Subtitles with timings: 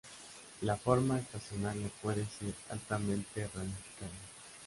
[0.61, 4.11] La forma estacionaria puede ser altamente ramificada.